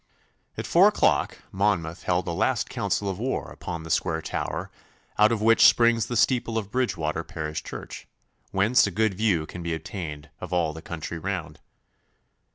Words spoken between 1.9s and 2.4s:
held a